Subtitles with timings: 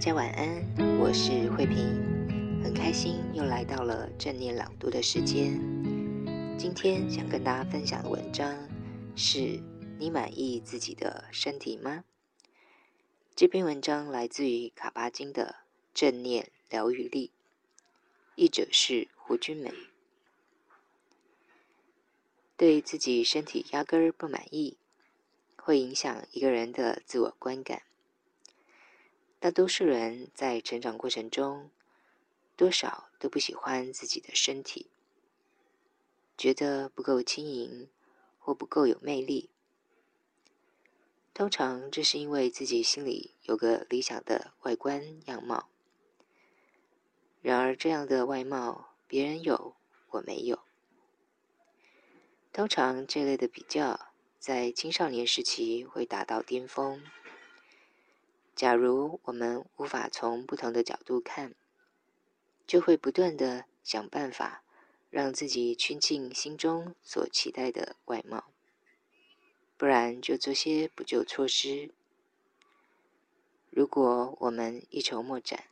[0.00, 1.76] 大家晚安，我是慧萍，
[2.64, 5.60] 很开心又来到了正念朗读的时间。
[6.58, 8.56] 今天想跟大家分享的文章
[9.14, 9.60] 是：
[9.98, 12.04] 你满意自己的身体吗？
[13.36, 15.56] 这篇文章来自于卡巴金的
[15.92, 17.30] 《正念疗愈力》，
[18.36, 19.70] 译者是胡君梅。
[22.56, 24.78] 对自己身体压根儿不满意，
[25.56, 27.82] 会影响一个人的自我观感。
[29.40, 31.70] 大多数人在成长过程中，
[32.56, 34.90] 多少都不喜欢自己的身体，
[36.36, 37.88] 觉得不够轻盈
[38.38, 39.48] 或不够有魅力。
[41.32, 45.70] 通常这是因为自己心里有个理想的外观样貌，
[47.40, 49.74] 然而这样的外貌别人有，
[50.10, 50.58] 我没有。
[52.52, 57.02] 通常这类的比较在青少年时期会达到巅峰。
[58.60, 61.54] 假如我们无法从不同的角度看，
[62.66, 64.62] 就会不断地想办法
[65.08, 68.52] 让自己趋近心中所期待的外貌，
[69.78, 71.94] 不然就做些补救措施。
[73.70, 75.64] 如果我们一筹莫展，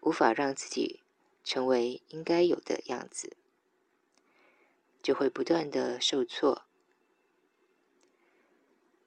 [0.00, 1.04] 无法让自己
[1.44, 3.36] 成为应该有的样子，
[5.00, 6.64] 就会不断地受挫。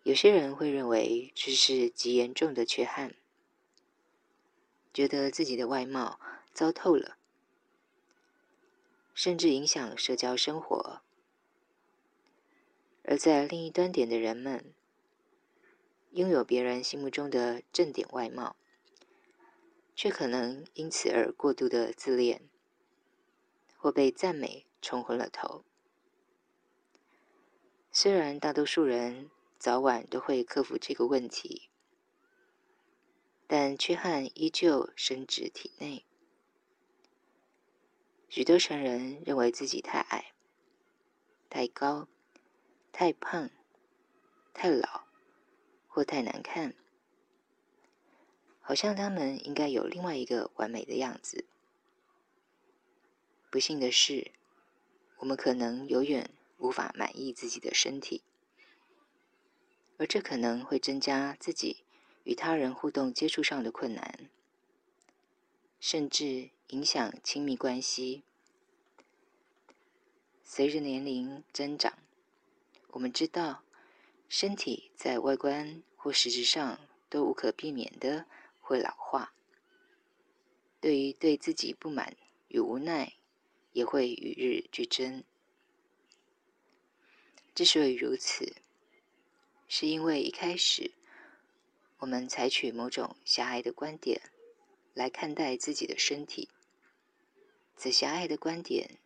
[0.08, 3.14] 有些人会认为这是极严重的缺憾，
[4.94, 6.18] 觉得自己的外貌
[6.54, 7.18] 糟透了，
[9.14, 11.02] 甚至影响社交生活；
[13.04, 14.74] 而在另一端点的人们，
[16.12, 18.56] 拥有别人心目中的正点外貌，
[19.94, 22.48] 却可能因此而过度的自恋，
[23.76, 25.66] 或被赞美冲昏了头。
[27.92, 29.30] 虽然大多数人，
[29.60, 31.70] 早晚都会克服这个问题，
[33.48, 36.06] 但缺憾依旧深植体内。
[38.30, 40.34] 许多成人认为自己太矮、
[41.50, 42.08] 太高、
[42.92, 43.50] 太胖、
[44.54, 45.06] 太老
[45.88, 46.76] 或太难看，
[48.62, 51.46] 好像他们应该有另外一个完美的样子。
[53.50, 54.32] 不幸的是，
[55.18, 56.30] 我们可能永远
[56.60, 58.22] 无法满意自己的身体。
[59.98, 61.84] 而这可能会增加自己
[62.24, 64.30] 与他人互动接触上的困难，
[65.80, 68.24] 甚至影响亲密关系。
[70.44, 71.98] 随着年龄增长，
[72.92, 73.64] 我们知道，
[74.30, 76.80] 身体在外观或实质上
[77.10, 78.26] 都无可避免的
[78.62, 79.34] 会老化。
[80.80, 82.16] 对于对自己不满
[82.50, 83.14] 与无奈，
[83.74, 85.24] 也会与日俱增。
[87.56, 88.56] 之所以如此，
[89.80, 90.96] 是因为一开始，
[92.00, 94.20] 我们采取某种狭隘的观点
[94.96, 96.50] 来看待自己的身体，
[97.76, 98.98] 此狭隘的观点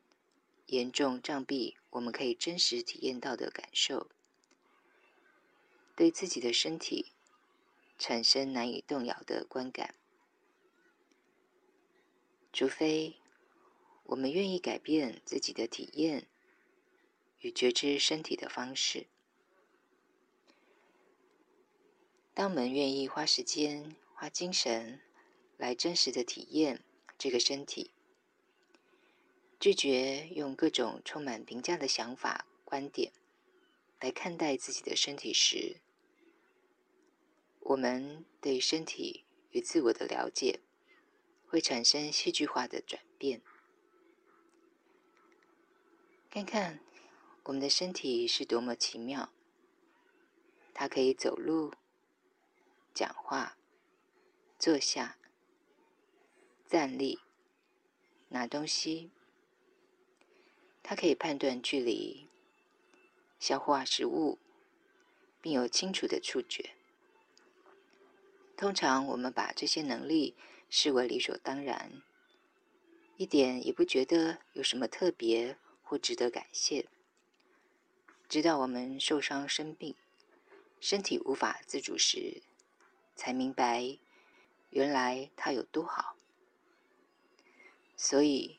[0.68, 4.10] 严重障蔽我们可以真实体验到的感受，
[5.94, 7.12] 对自己的身体
[8.00, 9.94] 产生难以动摇的观感。
[12.54, 13.18] 除非
[14.04, 16.30] 我们愿意改变自己的体验
[17.40, 19.08] 与觉知身体的方式。
[22.34, 25.02] 当我们愿意花时间、花精神
[25.58, 26.82] 来真实的体验
[27.18, 27.92] 这个身体，
[29.60, 33.12] 拒绝用各种充满评价的想法、观点
[34.00, 35.82] 来看待自己的身体时，
[37.60, 40.62] 我们对身体与自我的了解
[41.46, 43.42] 会产生戏剧化的转变。
[46.30, 46.80] 看看
[47.44, 49.34] 我们的身体是多么奇妙，
[50.74, 51.74] 它可以走路。
[52.94, 53.58] 讲话、
[54.60, 55.18] 坐下、
[56.68, 57.20] 站立、
[58.30, 59.12] 拿东西，
[60.84, 62.28] 它可以判断距离、
[63.40, 64.38] 消化食物，
[65.42, 66.72] 并有清楚的触觉。
[68.58, 70.36] 通常我们把这些能力
[70.70, 72.04] 视为理所当然，
[73.18, 76.88] 一点也不觉得有什么特别或值得感谢。
[78.30, 79.96] 直到我们受伤生病，
[80.80, 82.44] 身体无法自主时，
[83.22, 84.00] 才明白
[84.72, 86.16] 原来它有多好。
[87.96, 88.58] 所以，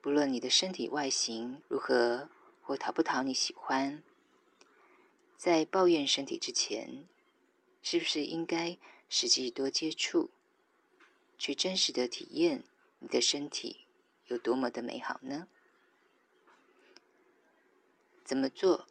[0.00, 2.28] 不论你的身体外形如何
[2.62, 4.02] 或讨不讨你喜欢，
[5.36, 7.06] 在抱怨身体之前，
[7.80, 8.76] 是不是应该
[9.08, 10.32] 实际多接触，
[11.38, 12.64] 去真实的体验
[12.98, 13.86] 你的身体
[14.26, 15.46] 有多么的美好呢？
[18.24, 18.88] 怎么做？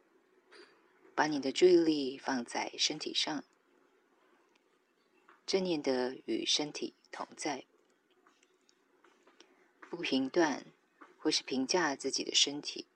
[1.13, 3.44] 把你的注意力放在身体上，
[5.45, 7.65] 正念的与身体同在，
[9.89, 10.65] 不评断
[11.19, 12.88] 或是评价自己的身体。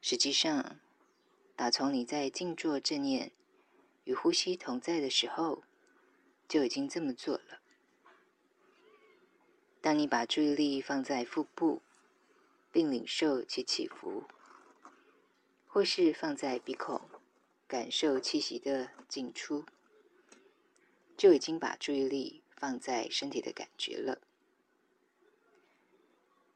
[0.00, 0.80] 实际上，
[1.54, 3.32] 打从你在静坐正念
[4.04, 5.64] 与呼吸同在的时候，
[6.48, 7.60] 就已经这么做了。
[9.82, 11.82] 当你把注意力放在腹部，
[12.72, 14.24] 并领受其起伏，
[15.66, 17.02] 或是放在鼻孔，
[17.66, 19.64] 感受气息的进出，
[21.18, 24.22] 就已经把注意力放在身体的感觉了。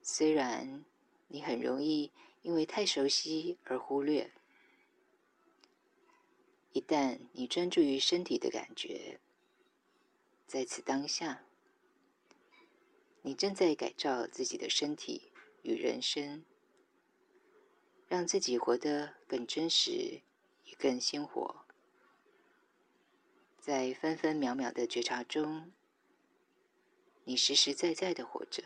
[0.00, 0.85] 虽然
[1.26, 2.12] 你很容易
[2.43, 4.32] 因为太熟悉而忽略，
[6.73, 9.19] 一旦你专注于身体的感觉，
[10.47, 11.44] 在此当下，
[13.23, 15.32] 你正在改造自己的身体
[15.62, 16.44] 与人生，
[18.06, 20.23] 让自己活得更真实，
[20.65, 21.67] 也更鲜活。
[23.62, 25.70] 在分分秒秒的觉察中，
[27.23, 28.61] 你实实在在的活着，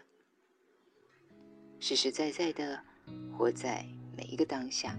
[1.79, 2.81] 实实在在的
[3.37, 3.85] 活在
[4.17, 4.97] 每一个当下。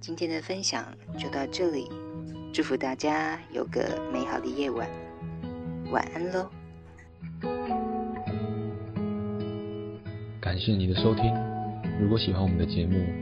[0.00, 1.90] 今天的分享就到这里，
[2.54, 4.88] 祝福大家有个美好的夜晚，
[5.90, 6.48] 晚安喽。
[10.40, 11.34] 感谢你的收听。
[12.00, 13.21] 如果喜欢我们的节目，